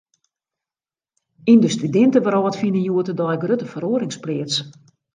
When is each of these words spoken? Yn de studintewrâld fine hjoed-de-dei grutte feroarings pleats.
Yn 1.51 1.59
de 1.63 1.69
studintewrâld 1.77 2.55
fine 2.61 2.79
hjoed-de-dei 2.85 3.37
grutte 3.43 3.67
feroarings 3.73 4.17
pleats. 4.23 4.55